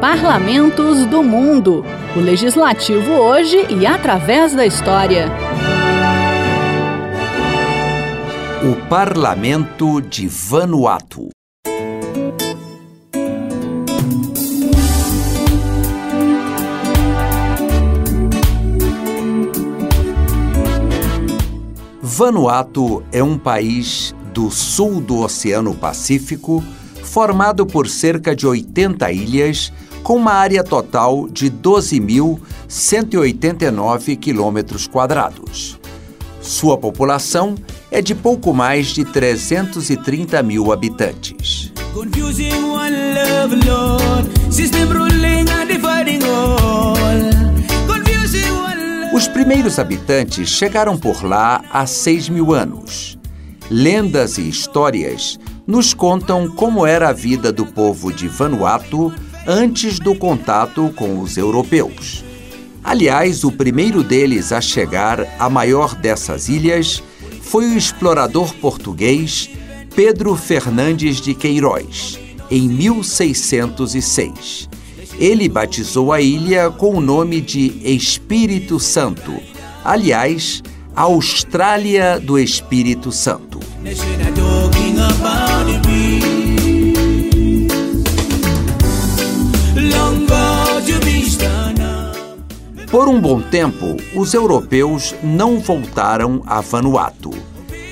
[0.00, 1.84] Parlamentos do Mundo.
[2.16, 5.26] O legislativo hoje e através da história.
[8.64, 11.28] O Parlamento de Vanuatu.
[22.00, 26.64] Vanuatu é um país do sul do Oceano Pacífico,
[27.02, 29.70] formado por cerca de 80 ilhas,
[30.02, 35.78] com uma área total de 12.189 quilômetros quadrados.
[36.40, 37.54] Sua população
[37.90, 41.72] é de pouco mais de 330 mil habitantes.
[49.12, 53.18] Os primeiros habitantes chegaram por lá há 6 mil anos.
[53.68, 59.12] Lendas e histórias nos contam como era a vida do povo de Vanuatu
[59.50, 62.24] antes do contato com os europeus.
[62.84, 67.02] Aliás, o primeiro deles a chegar à maior dessas ilhas
[67.42, 69.50] foi o explorador português
[69.94, 74.68] Pedro Fernandes de Queiroz, em 1606.
[75.18, 79.34] Ele batizou a ilha com o nome de Espírito Santo,
[79.84, 80.62] aliás,
[80.94, 83.58] Austrália do Espírito Santo.
[92.90, 97.30] Por um bom tempo, os europeus não voltaram a Vanuatu.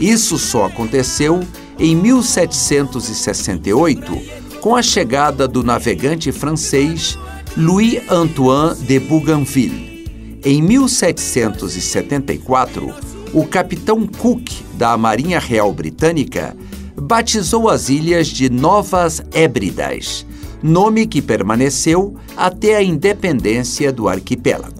[0.00, 1.46] Isso só aconteceu
[1.78, 4.20] em 1768,
[4.60, 7.16] com a chegada do navegante francês
[7.56, 10.40] Louis-Antoine de Bougainville.
[10.44, 12.92] Em 1774,
[13.32, 16.56] o capitão Cook da Marinha Real Britânica
[17.00, 20.26] batizou as ilhas de Novas Hébridas,
[20.60, 24.79] nome que permaneceu até a independência do arquipélago.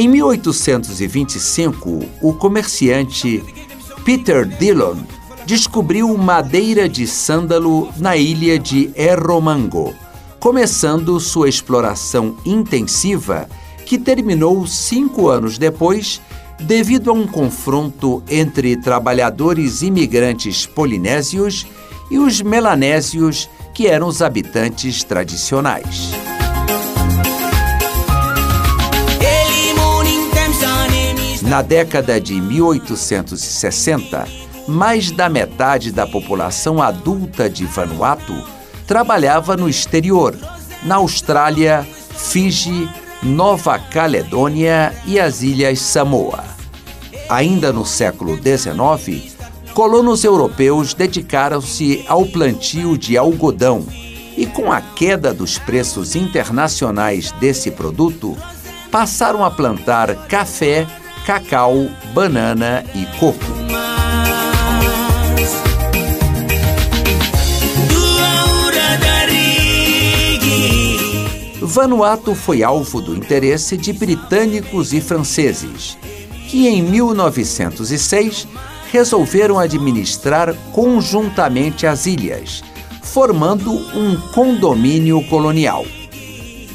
[0.00, 3.44] Em 1825, o comerciante
[4.02, 4.96] Peter Dillon
[5.44, 9.94] descobriu madeira de sândalo na ilha de Erromango,
[10.38, 13.46] começando sua exploração intensiva,
[13.84, 16.18] que terminou cinco anos depois,
[16.58, 21.66] devido a um confronto entre trabalhadores imigrantes polinésios
[22.10, 26.39] e os melanésios, que eram os habitantes tradicionais.
[31.50, 34.24] Na década de 1860,
[34.68, 38.40] mais da metade da população adulta de Vanuatu
[38.86, 40.36] trabalhava no exterior,
[40.84, 41.84] na Austrália,
[42.16, 42.88] Fiji,
[43.20, 46.44] Nova Caledônia e as Ilhas Samoa.
[47.28, 49.34] Ainda no século XIX,
[49.74, 53.84] colonos europeus dedicaram-se ao plantio de algodão
[54.36, 58.36] e, com a queda dos preços internacionais desse produto,
[58.88, 60.86] passaram a plantar café
[61.26, 63.60] cacau, banana e coco.
[71.62, 75.96] Vanuatu foi alvo do interesse de britânicos e franceses,
[76.48, 78.48] que em 1906
[78.90, 82.64] resolveram administrar conjuntamente as ilhas,
[83.02, 85.86] formando um condomínio colonial.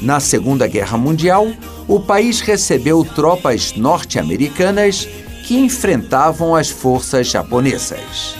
[0.00, 1.48] Na Segunda Guerra Mundial,
[1.88, 5.08] o país recebeu tropas norte-americanas
[5.46, 8.34] que enfrentavam as forças japonesas.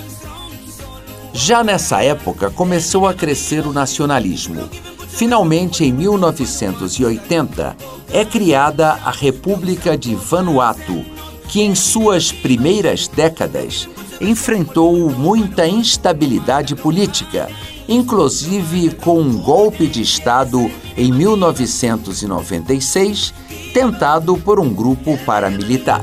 [1.33, 4.69] Já nessa época começou a crescer o nacionalismo.
[5.09, 7.77] Finalmente, em 1980,
[8.13, 11.05] é criada a República de Vanuatu,
[11.49, 13.89] que em suas primeiras décadas
[14.21, 17.49] enfrentou muita instabilidade política,
[17.89, 23.33] inclusive com um golpe de Estado em 1996,
[23.73, 26.03] tentado por um grupo paramilitar.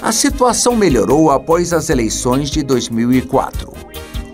[0.00, 3.71] A situação melhorou após as eleições de 2004.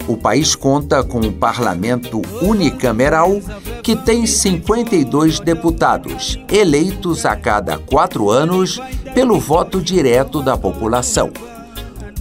[0.08, 3.42] O país conta com um parlamento unicameral
[3.82, 8.80] que tem 52 deputados, eleitos a cada quatro anos
[9.12, 11.30] pelo voto direto da população.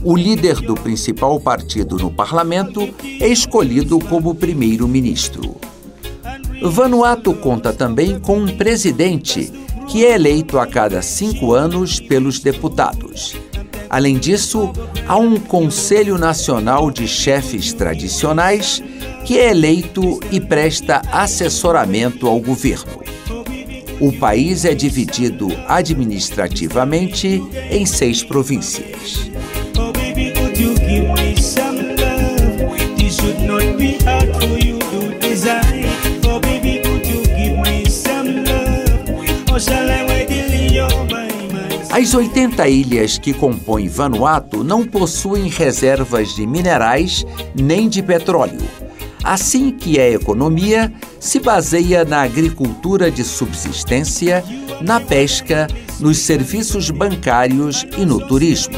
[0.03, 2.81] O líder do principal partido no parlamento
[3.21, 5.55] é escolhido como primeiro-ministro.
[6.61, 9.49] Vanuatu conta também com um presidente,
[9.87, 13.33] que é eleito a cada cinco anos pelos deputados.
[13.89, 14.71] Além disso,
[15.07, 18.81] há um Conselho Nacional de Chefes Tradicionais
[19.25, 23.01] que é eleito e presta assessoramento ao governo.
[23.99, 29.27] O país é dividido administrativamente em seis províncias.
[41.97, 48.61] As 80 ilhas que compõem Vanuatu não possuem reservas de minerais nem de petróleo.
[49.23, 54.43] Assim que a economia se baseia na agricultura de subsistência,
[54.79, 55.65] na pesca,
[55.99, 58.77] nos serviços bancários e no turismo.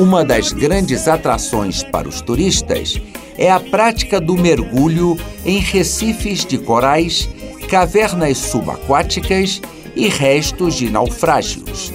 [0.00, 2.98] Uma das grandes atrações para os turistas
[3.36, 5.14] é a prática do mergulho
[5.44, 7.28] em recifes de corais,
[7.68, 9.60] cavernas subaquáticas
[9.94, 11.92] e restos de naufrágios.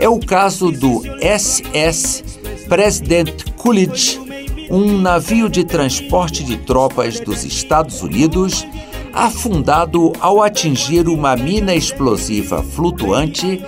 [0.00, 2.24] É o caso do SS
[2.68, 4.20] President Coolidge,
[4.68, 8.66] um navio de transporte de tropas dos Estados Unidos
[9.12, 13.62] afundado ao atingir uma mina explosiva flutuante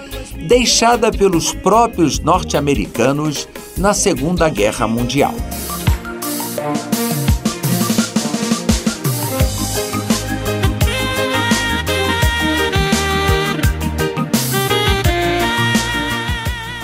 [0.46, 5.34] deixada pelos próprios norte-americanos na Segunda Guerra Mundial.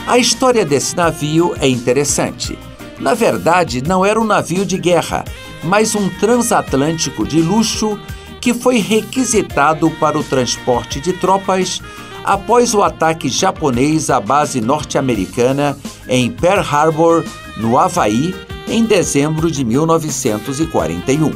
[0.09, 2.59] A história desse navio é interessante.
[2.99, 5.25] Na verdade, não era um navio de guerra,
[5.63, 7.99] mas um transatlântico de luxo
[8.41, 11.81] que foi requisitado para o transporte de tropas
[12.25, 15.77] após o ataque japonês à base norte-americana
[16.09, 17.25] em Pearl Harbor,
[17.57, 18.35] no Havaí,
[18.69, 21.31] em dezembro de 1941.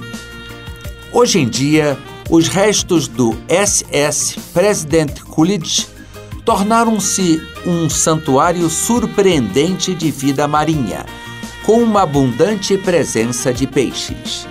[1.13, 1.99] Hoje em dia,
[2.31, 5.87] os restos do SS President Coolidge
[6.45, 11.05] tornaram-se um santuário surpreendente de vida marinha,
[11.65, 14.47] com uma abundante presença de peixes.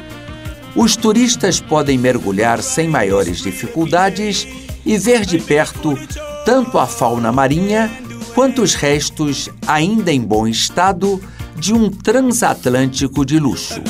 [0.76, 4.46] Os turistas podem mergulhar sem maiores dificuldades
[4.86, 5.98] e ver de perto
[6.46, 7.92] tanto a fauna marinha
[8.36, 11.22] quanto os restos, ainda em bom estado,
[11.56, 13.82] de um transatlântico de luxo.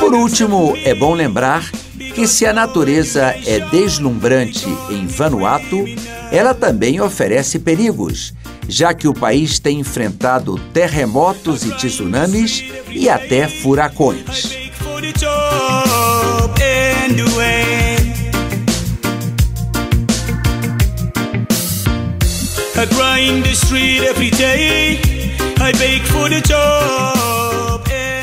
[0.00, 1.70] Por último, é bom lembrar
[2.14, 5.84] que se a natureza é deslumbrante em Vanuatu,
[6.30, 8.34] ela também oferece perigos
[8.68, 14.56] já que o país tem enfrentado terremotos e tsunamis e até furacões.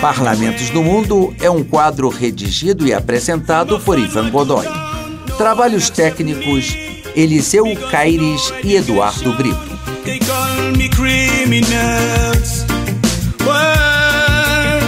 [0.01, 4.65] Parlamentos do Mundo é um quadro redigido e apresentado por Ivan Godoy.
[5.37, 6.75] Trabalhos técnicos
[7.15, 9.68] Eliseu Caires e Eduardo Brito.
[10.05, 12.65] They call me criminals.
[13.45, 14.79] Why?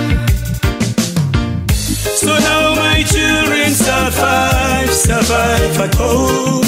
[2.22, 6.61] So now my children survive, survive at home.